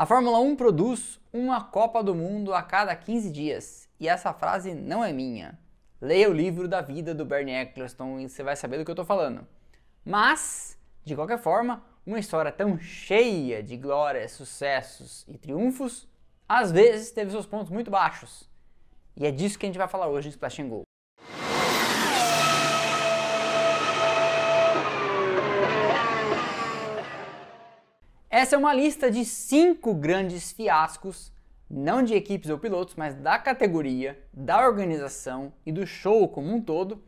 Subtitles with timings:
[0.00, 3.86] A Fórmula 1 produz uma Copa do Mundo a cada 15 dias.
[4.00, 5.58] E essa frase não é minha.
[6.00, 8.94] Leia o livro da vida do Bernie Eccleston e você vai saber do que eu
[8.94, 9.46] estou falando.
[10.02, 16.08] Mas, de qualquer forma, uma história tão cheia de glórias, sucessos e triunfos,
[16.48, 18.48] às vezes teve seus pontos muito baixos.
[19.14, 20.89] E é disso que a gente vai falar hoje em Splash Go.
[28.40, 31.30] Essa é uma lista de cinco grandes fiascos,
[31.68, 36.58] não de equipes ou pilotos, mas da categoria, da organização e do show como um
[36.58, 37.04] todo.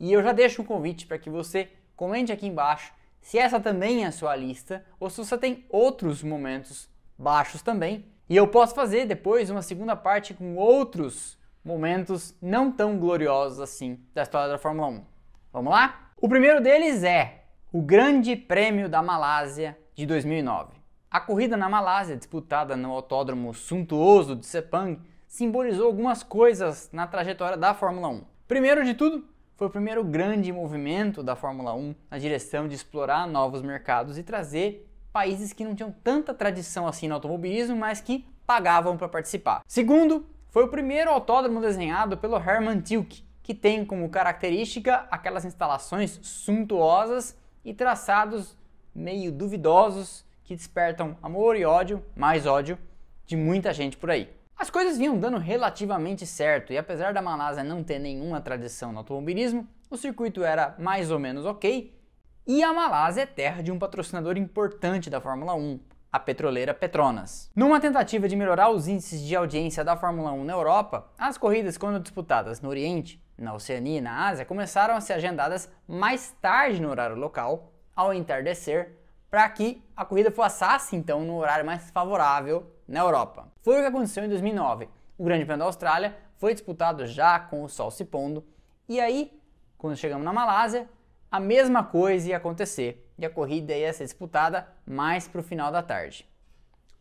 [0.00, 2.90] E eu já deixo um convite para que você comente aqui embaixo
[3.20, 8.06] se essa também é a sua lista ou se você tem outros momentos baixos também.
[8.26, 14.00] E eu posso fazer depois uma segunda parte com outros momentos não tão gloriosos assim
[14.14, 15.04] da história da Fórmula 1.
[15.52, 16.12] Vamos lá?
[16.16, 20.72] O primeiro deles é o Grande Prêmio da Malásia de 2009.
[21.10, 27.56] A corrida na Malásia, disputada no autódromo suntuoso de Sepang, simbolizou algumas coisas na trajetória
[27.56, 28.24] da Fórmula 1.
[28.48, 29.24] Primeiro de tudo,
[29.56, 34.22] foi o primeiro grande movimento da Fórmula 1 na direção de explorar novos mercados e
[34.22, 39.62] trazer países que não tinham tanta tradição assim no automobilismo, mas que pagavam para participar.
[39.66, 46.18] Segundo, foi o primeiro autódromo desenhado pelo Hermann Tilke, que tem como característica aquelas instalações
[46.22, 48.56] suntuosas e traçados
[48.94, 52.78] meio duvidosos que despertam amor e ódio, mais ódio,
[53.24, 54.28] de muita gente por aí.
[54.56, 58.98] As coisas vinham dando relativamente certo e apesar da Malásia não ter nenhuma tradição no
[58.98, 61.98] automobilismo, o circuito era mais ou menos ok
[62.46, 65.80] e a Malásia é terra de um patrocinador importante da Fórmula 1,
[66.12, 67.50] a petroleira Petronas.
[67.56, 71.78] Numa tentativa de melhorar os índices de audiência da Fórmula 1 na Europa, as corridas,
[71.78, 76.80] quando disputadas no Oriente, na Oceania e na Ásia, começaram a ser agendadas mais tarde
[76.80, 78.98] no horário local, ao entardecer
[79.30, 83.50] para que a corrida passasse então no horário mais favorável na Europa.
[83.62, 84.88] Foi o que aconteceu em 2009.
[85.16, 88.44] O Grande Prêmio da Austrália foi disputado já com o sol se pondo
[88.88, 89.32] e aí,
[89.78, 90.88] quando chegamos na Malásia,
[91.30, 95.72] a mesma coisa ia acontecer e a corrida ia ser disputada mais para o final
[95.72, 96.28] da tarde.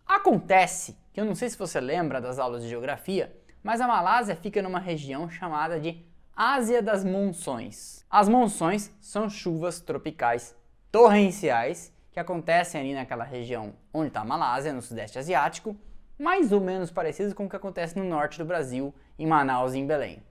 [0.05, 4.35] Acontece que eu não sei se você lembra das aulas de geografia, mas a Malásia
[4.35, 8.05] fica numa região chamada de Ásia das Monções.
[8.09, 10.55] As monções são chuvas tropicais
[10.91, 15.75] torrenciais que acontecem ali naquela região onde está a Malásia, no Sudeste Asiático,
[16.19, 19.79] mais ou menos parecidos com o que acontece no norte do Brasil, em Manaus e
[19.79, 20.22] em Belém.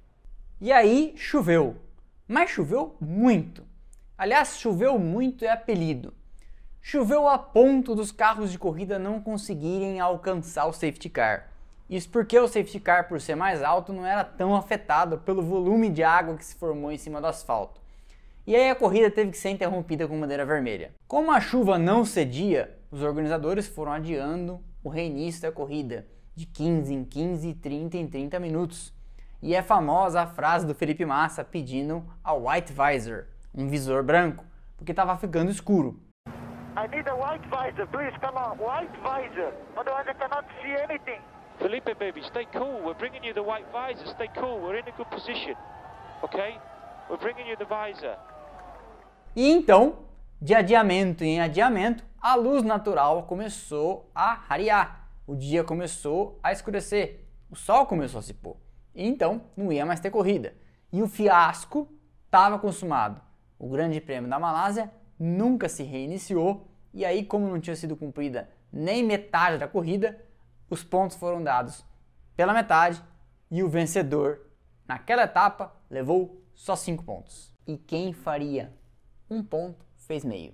[0.60, 1.76] E aí choveu,
[2.28, 3.64] mas choveu muito.
[4.16, 6.12] Aliás, choveu muito é apelido.
[6.82, 11.48] Choveu a ponto dos carros de corrida não conseguirem alcançar o safety car.
[11.88, 15.88] Isso porque o safety car, por ser mais alto, não era tão afetado pelo volume
[15.88, 17.80] de água que se formou em cima do asfalto.
[18.46, 20.92] E aí a corrida teve que ser interrompida com bandeira vermelha.
[21.06, 26.94] Como a chuva não cedia, os organizadores foram adiando o reinício da corrida de 15
[26.94, 28.94] em 15 30 em 30 minutos.
[29.42, 34.44] E é famosa a frase do Felipe Massa pedindo a white visor, um visor branco,
[34.76, 36.00] porque estava ficando escuro.
[36.76, 41.20] I need a white visor, please come on, white visor, otherwise I cannot see anything.
[41.60, 42.80] Felipe baby, stay cool.
[42.82, 44.06] We're bringing you the white visor.
[44.14, 44.60] Stay cool.
[44.60, 45.54] We're in a good position.
[46.24, 46.56] Okay?
[47.10, 48.16] We're bringing you the visor.
[49.34, 50.00] E então,
[50.40, 55.08] de adiamento em adiamento, a luz natural começou a rarear.
[55.26, 57.24] O dia começou a escurecer.
[57.50, 58.56] O sol começou a se pôr.
[58.94, 60.54] E então, não ia mais ter corrida.
[60.92, 61.88] E o fiasco
[62.24, 63.20] estava consumado.
[63.58, 66.68] O Grande Prêmio da Malásia nunca se reiniciou.
[66.92, 70.20] E aí, como não tinha sido cumprida nem metade da corrida,
[70.68, 71.84] os pontos foram dados
[72.36, 73.02] pela metade
[73.50, 74.40] e o vencedor
[74.86, 77.52] naquela etapa levou só 5 pontos.
[77.66, 78.72] E quem faria
[79.30, 80.52] um ponto fez meio.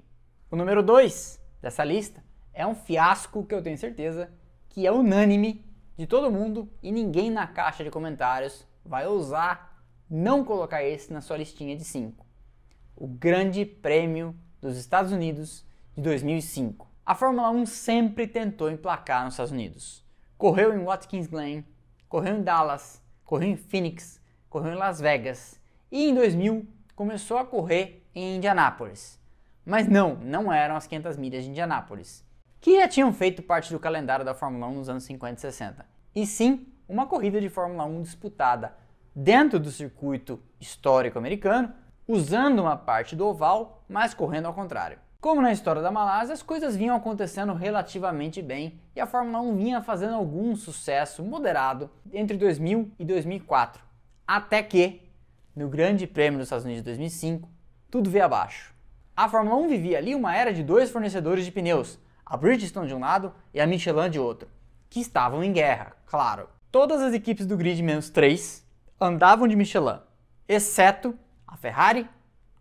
[0.51, 2.23] O número 2 dessa lista
[2.53, 4.31] é um fiasco que eu tenho certeza
[4.69, 5.65] que é unânime
[5.97, 11.21] de todo mundo e ninguém na caixa de comentários vai ousar não colocar esse na
[11.21, 12.25] sua listinha de 5.
[12.95, 15.65] O Grande Prêmio dos Estados Unidos
[15.97, 16.87] de 2005.
[17.05, 20.05] A Fórmula 1 sempre tentou emplacar nos Estados Unidos.
[20.37, 21.65] Correu em Watkins Glen,
[22.09, 24.21] correu em Dallas, correu em Phoenix,
[24.51, 25.59] correu em Las Vegas
[25.91, 29.21] e em 2000 começou a correr em Indianápolis.
[29.65, 32.25] Mas não, não eram as 500 milhas de Indianápolis,
[32.59, 35.87] que já tinham feito parte do calendário da Fórmula 1 nos anos 50 e 60.
[36.15, 38.75] E sim, uma corrida de Fórmula 1 disputada
[39.15, 41.75] dentro do circuito histórico americano,
[42.09, 44.99] usando uma parte do oval, mas correndo ao contrário.
[45.21, 49.57] Como na história da Malásia, as coisas vinham acontecendo relativamente bem e a Fórmula 1
[49.57, 53.83] vinha fazendo algum sucesso moderado entre 2000 e 2004,
[54.27, 55.03] até que,
[55.55, 57.56] no Grande Prêmio dos Estados Unidos de 2005,
[57.91, 58.75] tudo veio abaixo.
[59.17, 62.95] A Fórmula 1 vivia ali uma era de dois fornecedores de pneus, a Bridgestone de
[62.95, 64.49] um lado e a Michelin de outro,
[64.91, 66.49] que estavam em guerra, claro.
[66.71, 68.67] Todas as equipes do grid menos 3
[69.01, 70.01] andavam de Michelin,
[70.49, 72.09] exceto a Ferrari,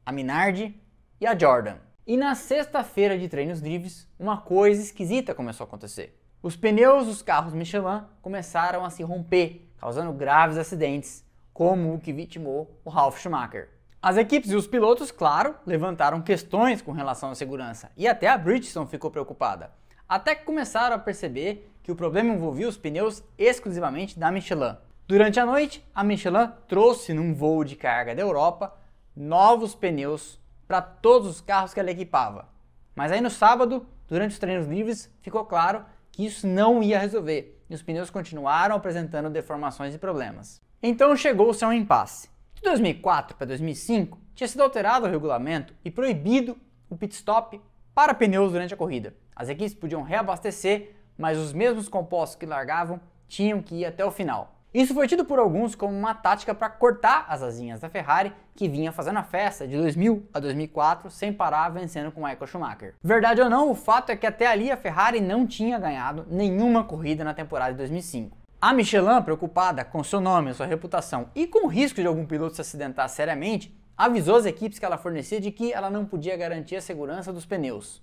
[0.06, 0.80] a Minardi
[1.20, 1.78] e a Jordan.
[2.08, 6.22] E na sexta-feira de treinos livres, uma coisa esquisita começou a acontecer.
[6.42, 12.14] Os pneus dos carros Michelin começaram a se romper, causando graves acidentes, como o que
[12.14, 13.70] vitimou o Ralf Schumacher.
[14.06, 18.38] As equipes e os pilotos, claro, levantaram questões com relação à segurança, e até a
[18.38, 19.72] Bridgestone ficou preocupada.
[20.08, 24.78] Até que começaram a perceber que o problema envolvia os pneus exclusivamente da Michelin.
[25.08, 28.76] Durante a noite, a Michelin trouxe num voo de carga da Europa
[29.16, 32.48] novos pneus para todos os carros que ela equipava.
[32.96, 37.60] Mas aí no sábado, durante os treinos livres, ficou claro que isso não ia resolver
[37.68, 40.62] e os pneus continuaram apresentando deformações e problemas.
[40.80, 42.35] Então chegou-se a um impasse.
[42.56, 46.58] De 2004 para 2005, tinha sido alterado o regulamento e proibido
[46.90, 47.62] o pit stop
[47.94, 49.14] para pneus durante a corrida.
[49.36, 54.12] As equipes podiam reabastecer, mas os mesmos compostos que largavam tinham que ir até o
[54.12, 54.56] final.
[54.74, 58.68] Isso foi tido por alguns como uma tática para cortar as asinhas da Ferrari, que
[58.68, 62.94] vinha fazendo a festa de 2000 a 2004 sem parar vencendo com Michael Schumacher.
[63.02, 66.84] Verdade ou não, o fato é que até ali a Ferrari não tinha ganhado nenhuma
[66.84, 68.38] corrida na temporada de 2005.
[68.68, 72.56] A Michelin, preocupada com seu nome, sua reputação e com o risco de algum piloto
[72.56, 76.76] se acidentar seriamente, avisou as equipes que ela fornecia de que ela não podia garantir
[76.76, 78.02] a segurança dos pneus.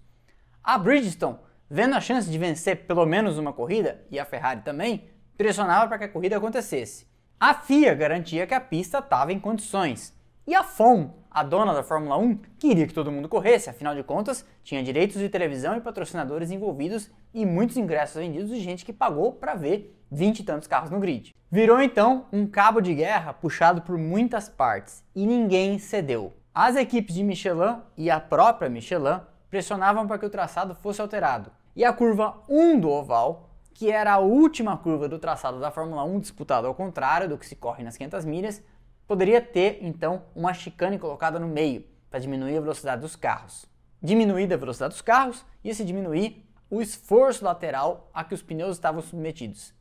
[0.63, 5.11] A Bridgestone, vendo a chance de vencer pelo menos uma corrida, e a Ferrari também,
[5.37, 7.09] pressionava para que a corrida acontecesse.
[7.41, 10.17] A FIA garantia que a pista estava em condições.
[10.45, 14.03] E a FOM, a dona da Fórmula 1, queria que todo mundo corresse, afinal de
[14.03, 18.93] contas, tinha direitos de televisão e patrocinadores envolvidos e muitos ingressos vendidos de gente que
[18.93, 21.33] pagou para ver 20 e tantos carros no grid.
[21.49, 26.33] Virou então um cabo de guerra puxado por muitas partes e ninguém cedeu.
[26.53, 31.53] As equipes de Michelin e a própria Michelin pressionavam para que o traçado fosse alterado.
[31.77, 36.05] E a curva 1 do oval que era a última curva do traçado da Fórmula
[36.05, 38.63] 1 disputada ao contrário do que se corre nas 500 milhas,
[39.07, 43.67] poderia ter então uma chicane colocada no meio para diminuir a velocidade dos carros.
[44.03, 48.77] Diminuída a velocidade dos carros, ia se diminuir o esforço lateral a que os pneus
[48.77, 49.75] estavam submetidos.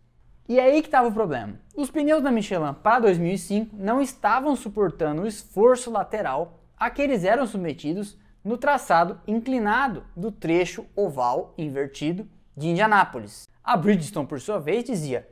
[0.47, 1.59] E aí que estava o problema.
[1.75, 7.23] Os pneus da Michelin para 2005 não estavam suportando o esforço lateral a que eles
[7.23, 12.27] eram submetidos no traçado inclinado do trecho oval invertido
[12.57, 13.47] de Indianápolis.
[13.63, 15.27] A Bridgestone, por sua vez, dizia: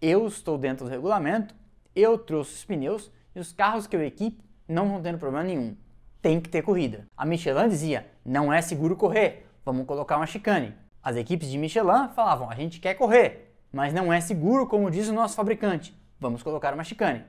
[0.00, 1.54] Eu estou dentro do regulamento,
[1.96, 5.76] eu trouxe os pneus e os carros que eu equipo não vão tendo problema nenhum.
[6.22, 7.06] Tem que ter corrida.
[7.16, 10.74] A Michelin dizia: Não é seguro correr, vamos colocar uma chicane.
[11.02, 15.08] As equipes de Michelin falavam: A gente quer correr, mas não é seguro, como diz
[15.08, 17.24] o nosso fabricante, vamos colocar uma chicane.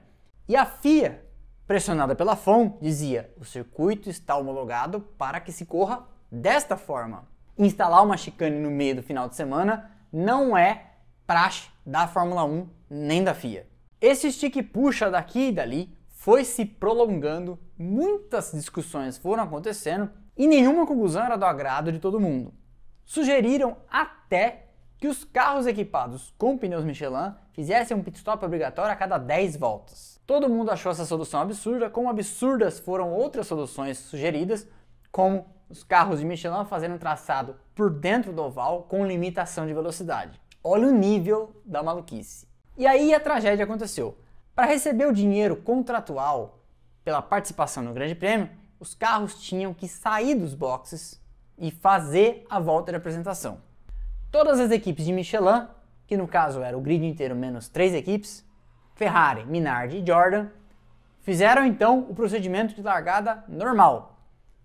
[0.48, 1.24] E a FIA,
[1.65, 7.25] pressionada pela FOM, dizia: O circuito está homologado para que se corra desta forma.
[7.57, 10.86] Instalar uma chicane no meio do final de semana não é
[11.25, 13.70] praxe da Fórmula 1 nem da FIA.
[14.01, 20.88] Esse stick puxa daqui e dali foi se prolongando, muitas discussões foram acontecendo e nenhuma
[20.88, 22.51] conclusão era do agrado de todo mundo.
[23.06, 28.95] Sugeriram até que os carros equipados com pneus Michelin fizessem um pit stop obrigatório a
[28.95, 30.19] cada 10 voltas.
[30.25, 34.68] Todo mundo achou essa solução absurda, como absurdas foram outras soluções sugeridas,
[35.12, 39.75] como os carros de Michelin fazendo um traçado por dentro do oval com limitação de
[39.75, 40.42] velocidade.
[40.63, 42.50] Olha o nível da maluquice.
[42.78, 44.18] E aí a tragédia aconteceu.
[44.56, 46.59] Para receber o dinheiro contratual
[47.04, 48.49] pela participação no Grande Prêmio,
[48.80, 51.21] os carros tinham que sair dos boxes
[51.57, 53.59] e fazer a volta de apresentação.
[54.31, 55.68] Todas as equipes de Michelin,
[56.07, 58.45] que no caso era o grid inteiro menos três equipes,
[58.95, 60.47] Ferrari, Minardi e Jordan,
[61.21, 64.18] fizeram então o procedimento de largada normal,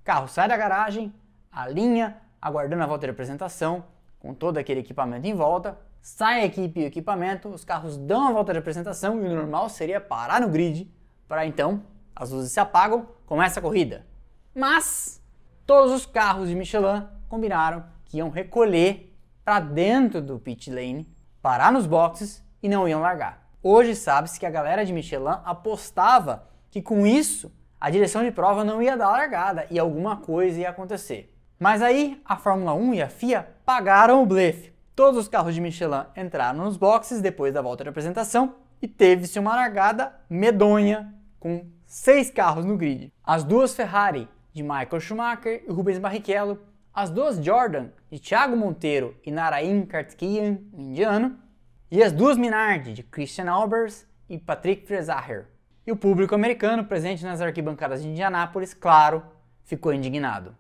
[0.03, 1.13] carro sai da garagem,
[1.51, 3.85] a linha, aguardando a volta de apresentação,
[4.21, 8.29] com todo aquele equipamento em volta, sai a equipe e o equipamento, os carros dão
[8.29, 10.89] a volta de apresentação e o normal seria parar no grid
[11.27, 11.83] para então
[12.15, 14.07] as luzes se apagam, começa a corrida.
[14.55, 15.21] Mas
[15.67, 21.73] todos os carros de Michelin combinaram que iam recolher para dentro do pit lane, parar
[21.73, 23.51] nos boxes e não iam largar.
[23.61, 28.63] Hoje sabe-se que a galera de Michelin apostava que com isso a direção de prova
[28.63, 31.37] não ia dar largada e alguma coisa ia acontecer.
[31.59, 34.76] Mas aí a Fórmula 1 e a FIA pagaram o blefe.
[34.97, 39.39] Todos os carros de Michelin entraram nos boxes depois da volta de apresentação e teve-se
[39.39, 43.13] uma largada medonha com seis carros no grid.
[43.23, 46.59] As duas Ferrari de Michael Schumacher e Rubens Barrichello,
[46.95, 51.39] as duas Jordan de Thiago Monteiro e Narain Kartikeyan, indiano,
[51.91, 55.47] e as duas Minardi de Christian Albers e Patrick Fresacher.
[55.87, 59.23] E o público americano presente nas arquibancadas de Indianápolis, claro,
[59.63, 60.57] ficou indignado.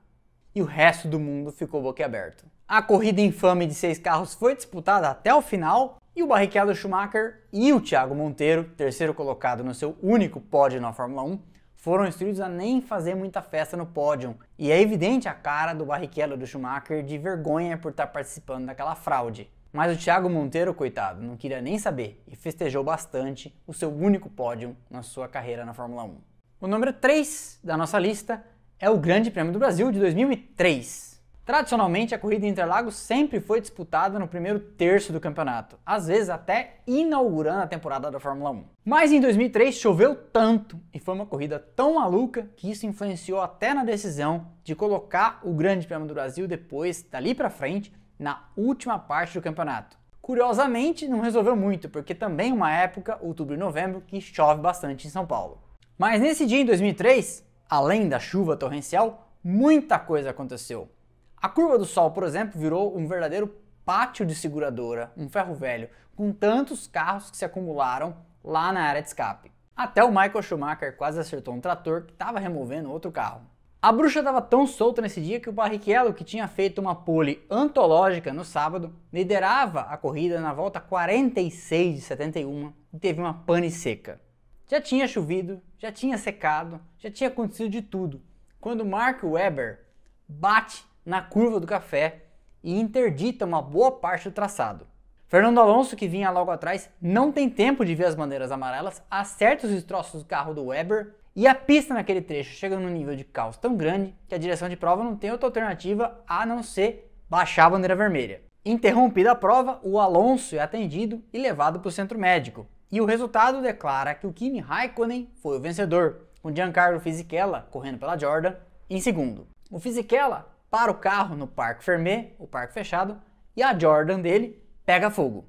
[0.56, 2.46] E o resto do mundo ficou boquiaberto.
[2.66, 7.42] A corrida infame de seis carros foi disputada até o final e o Barrichello Schumacher
[7.52, 11.38] e o Thiago Monteiro, terceiro colocado no seu único pódio na Fórmula 1,
[11.74, 14.34] foram instruídos a nem fazer muita festa no pódio.
[14.58, 18.94] E é evidente a cara do Barrichello do Schumacher de vergonha por estar participando daquela
[18.94, 19.50] fraude.
[19.70, 24.30] Mas o Thiago Monteiro, coitado, não queria nem saber e festejou bastante o seu único
[24.30, 26.16] pódio na sua carreira na Fórmula 1.
[26.62, 28.42] O número 3 da nossa lista
[28.78, 31.16] é o Grande Prêmio do Brasil de 2003.
[31.46, 36.80] Tradicionalmente, a corrida Interlagos sempre foi disputada no primeiro terço do campeonato, às vezes até
[36.86, 38.64] inaugurando a temporada da Fórmula 1.
[38.84, 43.72] Mas em 2003 choveu tanto e foi uma corrida tão maluca que isso influenciou até
[43.72, 48.98] na decisão de colocar o Grande Prêmio do Brasil depois, dali para frente, na última
[48.98, 49.96] parte do campeonato.
[50.20, 55.10] Curiosamente, não resolveu muito, porque também uma época, outubro e novembro, que chove bastante em
[55.10, 55.62] São Paulo.
[55.96, 60.90] Mas nesse dia em 2003, além da chuva torrencial, muita coisa aconteceu.
[61.36, 63.54] A curva do Sol, por exemplo, virou um verdadeiro
[63.84, 69.02] pátio de seguradora, um ferro velho, com tantos carros que se acumularam lá na área
[69.02, 69.52] de escape.
[69.76, 73.42] Até o Michael Schumacher quase acertou um trator que estava removendo outro carro.
[73.80, 77.46] A bruxa estava tão solta nesse dia que o Barrichello, que tinha feito uma pole
[77.48, 83.70] antológica no sábado, liderava a corrida na volta 46 de 71 e teve uma pane
[83.70, 84.20] seca.
[84.68, 88.20] Já tinha chovido, já tinha secado, já tinha acontecido de tudo,
[88.60, 89.86] quando Mark Webber
[90.28, 92.24] bate na curva do café
[92.64, 94.84] e interdita uma boa parte do traçado.
[95.28, 99.68] Fernando Alonso, que vinha logo atrás, não tem tempo de ver as bandeiras amarelas, acerta
[99.68, 103.22] os destroços do carro do Webber e a pista naquele trecho chega num nível de
[103.22, 107.12] caos tão grande que a direção de prova não tem outra alternativa a não ser
[107.30, 108.42] baixar a bandeira vermelha.
[108.64, 112.66] Interrompida a prova, o Alonso é atendido e levado para o centro médico.
[112.90, 117.98] E o resultado declara que o Kimi Raikkonen foi o vencedor, com Giancarlo Fisichella correndo
[117.98, 118.54] pela Jordan
[118.88, 119.48] em segundo.
[119.70, 123.20] O Fisichella para o carro no Parque Fermé, o parque fechado,
[123.56, 125.44] e a Jordan dele pega fogo.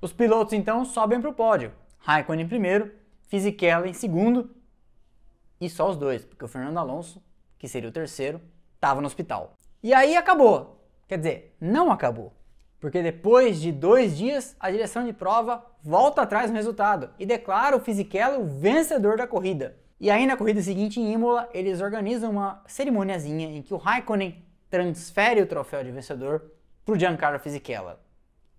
[0.00, 1.72] Os pilotos então sobem para o pódio.
[1.98, 2.92] Raikkonen em primeiro,
[3.28, 4.50] Fisichella em segundo
[5.60, 7.22] e só os dois, porque o Fernando Alonso,
[7.58, 8.40] que seria o terceiro,
[8.74, 9.54] estava no hospital.
[9.82, 10.82] E aí acabou.
[11.06, 12.32] Quer dizer, não acabou.
[12.80, 17.76] Porque depois de dois dias, a direção de prova volta atrás no resultado e declara
[17.76, 19.76] o Fisichella o vencedor da corrida.
[20.00, 24.42] E aí na corrida seguinte em Imola, eles organizam uma cerimoniazinha em que o Raikkonen
[24.70, 26.52] transfere o troféu de vencedor
[26.86, 28.00] para o Giancarlo Fisichella.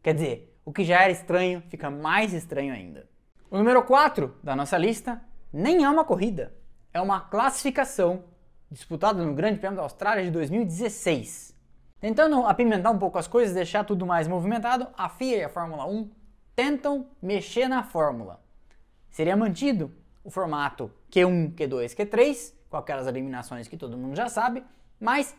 [0.03, 3.09] Quer dizer, o que já era estranho fica mais estranho ainda.
[3.49, 5.19] O número 4 da nossa lista
[5.51, 6.53] nem é uma corrida,
[6.93, 8.23] é uma classificação
[8.69, 11.55] disputada no Grande Prêmio da Austrália de 2016.
[12.01, 15.85] Tentando apimentar um pouco as coisas, deixar tudo mais movimentado, a FIA e a Fórmula
[15.85, 16.09] 1
[16.55, 18.41] tentam mexer na fórmula.
[19.11, 19.93] Seria mantido
[20.23, 24.63] o formato Q1, Q2, Q3, com aquelas eliminações que todo mundo já sabe,
[24.99, 25.35] mas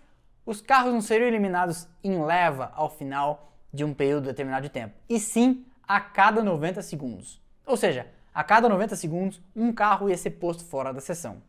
[0.47, 4.95] os carros não seriam eliminados em leva ao final de um período determinado de tempo,
[5.09, 7.42] e sim a cada 90 segundos.
[7.66, 11.42] Ou seja, a cada 90 segundos, um carro ia ser posto fora da sessão.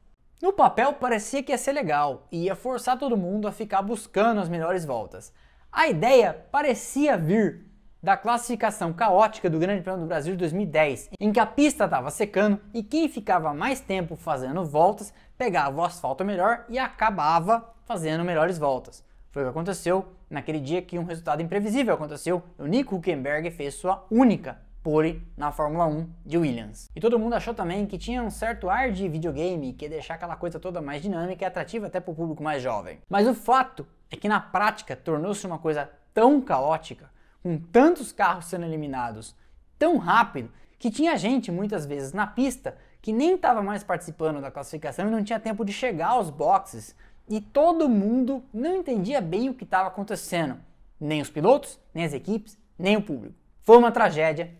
[0.43, 4.41] No papel parecia que ia ser legal e ia forçar todo mundo a ficar buscando
[4.41, 5.31] as melhores voltas.
[5.71, 7.65] A ideia parecia vir
[8.03, 12.11] da classificação caótica do Grande Prêmio do Brasil de 2010, em que a pista estava
[12.11, 18.25] secando e quem ficava mais tempo fazendo voltas pegava o asfalto melhor e acabava fazendo
[18.25, 19.01] melhores voltas.
[19.31, 22.43] Foi o que aconteceu naquele dia que um resultado imprevisível aconteceu.
[22.59, 26.89] O Nico Huckenberg fez sua única pole na Fórmula 1 de Williams.
[26.93, 30.15] E todo mundo achou também que tinha um certo ar de videogame, que ia deixar
[30.15, 32.99] aquela coisa toda mais dinâmica e atrativa até para o público mais jovem.
[33.09, 37.09] Mas o fato é que na prática tornou-se uma coisa tão caótica,
[37.41, 39.35] com tantos carros sendo eliminados
[39.79, 44.51] tão rápido, que tinha gente muitas vezes na pista que nem estava mais participando da
[44.51, 46.95] classificação e não tinha tempo de chegar aos boxes.
[47.27, 50.57] E todo mundo não entendia bem o que estava acontecendo.
[50.99, 53.35] Nem os pilotos, nem as equipes, nem o público.
[53.61, 54.53] Foi uma tragédia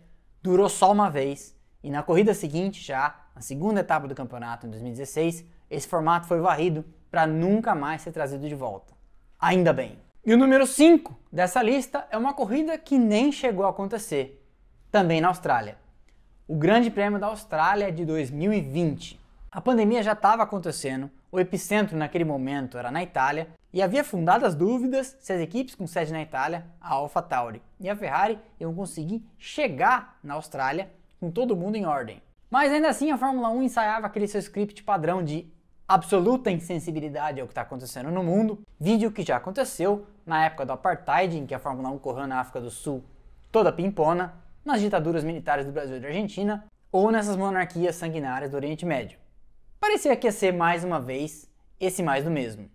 [0.44, 4.70] durou só uma vez e na corrida seguinte, já na segunda etapa do campeonato em
[4.70, 8.92] 2016, esse formato foi varrido para nunca mais ser trazido de volta.
[9.40, 9.98] Ainda bem.
[10.24, 14.46] E o número 5 dessa lista é uma corrida que nem chegou a acontecer,
[14.92, 15.78] também na Austrália.
[16.46, 19.18] O Grande Prêmio da Austrália de 2020.
[19.50, 24.54] A pandemia já estava acontecendo, o epicentro naquele momento era na Itália e havia fundadas
[24.54, 29.26] dúvidas se as equipes com sede na Itália, a AlphaTauri e a Ferrari, iam conseguir
[29.36, 32.22] chegar na Austrália com todo mundo em ordem.
[32.48, 35.52] Mas ainda assim a Fórmula 1 ensaiava aquele seu script padrão de
[35.88, 40.72] absoluta insensibilidade ao que está acontecendo no mundo, vídeo que já aconteceu na época do
[40.72, 43.02] Apartheid, em que a Fórmula 1 correu na África do Sul
[43.50, 48.56] toda pimpona, nas ditaduras militares do Brasil e da Argentina, ou nessas monarquias sanguinárias do
[48.56, 49.18] Oriente Médio.
[49.80, 51.50] Parecia que ia ser mais uma vez
[51.80, 52.70] esse mais do mesmo.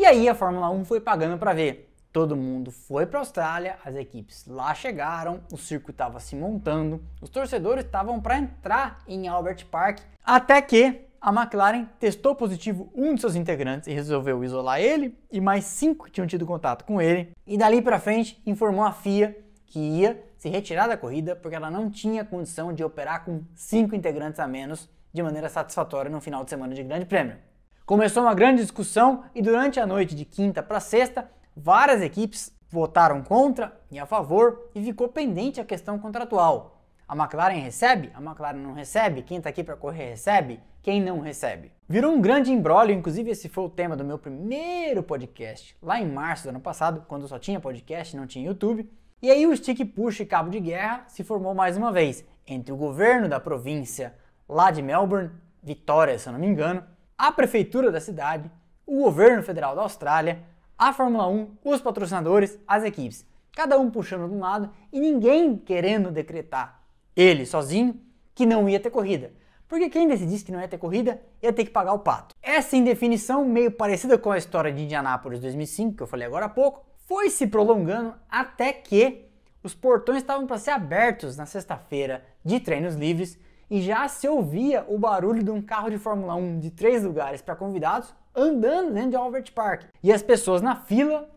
[0.00, 1.92] E aí a Fórmula 1 foi pagando para ver.
[2.10, 7.04] Todo mundo foi para a Austrália, as equipes lá chegaram, o circo estava se montando,
[7.20, 13.14] os torcedores estavam para entrar em Albert Park, até que a McLaren testou positivo um
[13.14, 17.34] de seus integrantes e resolveu isolar ele, e mais cinco tinham tido contato com ele,
[17.46, 21.70] e dali para frente informou a FIA que ia se retirar da corrida porque ela
[21.70, 26.42] não tinha condição de operar com cinco integrantes a menos de maneira satisfatória no final
[26.42, 27.49] de semana de Grande Prêmio.
[27.90, 33.20] Começou uma grande discussão e durante a noite de quinta para sexta, várias equipes votaram
[33.20, 36.84] contra e a favor e ficou pendente a questão contratual.
[37.08, 38.12] A McLaren recebe?
[38.14, 39.24] A McLaren não recebe?
[39.24, 40.60] Quem está aqui para correr recebe?
[40.80, 41.72] Quem não recebe?
[41.88, 46.06] Virou um grande embrólio, inclusive esse foi o tema do meu primeiro podcast, lá em
[46.06, 48.88] março do ano passado, quando só tinha podcast, não tinha YouTube.
[49.20, 52.72] E aí o stick push e cabo de guerra se formou mais uma vez entre
[52.72, 54.14] o governo da província
[54.48, 56.84] lá de Melbourne, Vitória, se eu não me engano,
[57.20, 58.50] a prefeitura da cidade,
[58.86, 60.42] o governo federal da Austrália,
[60.78, 63.26] a Fórmula 1, os patrocinadores, as equipes.
[63.54, 66.82] Cada um puxando de um lado e ninguém querendo decretar,
[67.14, 68.00] ele sozinho,
[68.34, 69.34] que não ia ter corrida.
[69.68, 72.34] Porque quem decidisse que não ia ter corrida ia ter que pagar o pato.
[72.42, 76.48] Essa indefinição, meio parecida com a história de Indianápolis 2005, que eu falei agora há
[76.48, 79.26] pouco, foi se prolongando até que
[79.62, 83.38] os portões estavam para ser abertos na sexta-feira de treinos livres
[83.70, 87.40] e já se ouvia o barulho de um carro de Fórmula 1 de três lugares
[87.40, 91.30] para convidados andando dentro de Albert Park e as pessoas na fila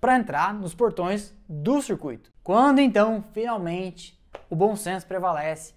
[0.00, 2.32] para entrar nos portões do circuito.
[2.42, 4.18] Quando então, finalmente,
[4.48, 5.74] o bom senso prevalece,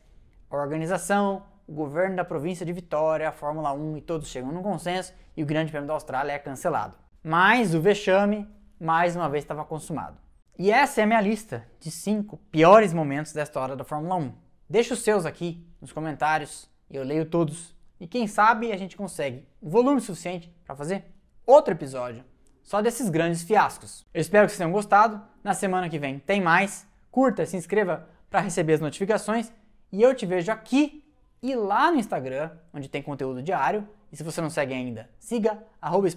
[0.49, 4.61] a organização, o governo da província de Vitória, a Fórmula 1 e todos chegam num
[4.61, 6.93] consenso e o Grande Prêmio da Austrália é cancelado.
[7.23, 8.47] Mas o vexame,
[8.79, 10.17] mais uma vez, estava consumado.
[10.57, 14.33] E essa é a minha lista de 5 piores momentos da história da Fórmula 1.
[14.69, 17.75] Deixa os seus aqui nos comentários, eu leio todos.
[17.99, 21.05] E quem sabe a gente consegue volume suficiente para fazer
[21.45, 22.23] outro episódio
[22.63, 24.05] só desses grandes fiascos.
[24.13, 25.21] Eu espero que vocês tenham gostado.
[25.43, 26.87] Na semana que vem tem mais.
[27.11, 29.51] Curta, se inscreva para receber as notificações.
[29.91, 31.03] E eu te vejo aqui
[31.41, 33.87] e lá no Instagram, onde tem conteúdo diário.
[34.11, 36.07] E se você não segue ainda, siga arroba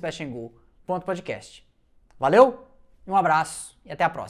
[2.18, 2.66] Valeu,
[3.06, 4.24] um abraço e até a próxima.